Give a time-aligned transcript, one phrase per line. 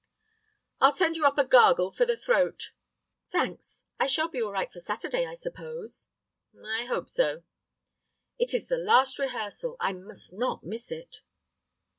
[0.79, 2.71] "I'll send you up a gargle for the throat."
[3.31, 3.85] "Thanks.
[3.99, 6.07] I shall be all right for Saturday, I suppose?"
[6.59, 7.43] "I hope so."
[8.39, 9.77] "It is the last rehearsal.
[9.79, 11.17] I must not miss it."